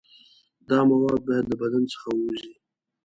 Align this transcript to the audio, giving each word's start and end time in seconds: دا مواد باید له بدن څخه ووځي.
دا 0.69 0.77
مواد 0.89 1.21
باید 1.27 1.45
له 1.51 1.55
بدن 1.61 1.83
څخه 1.91 2.07
ووځي. 2.13 2.49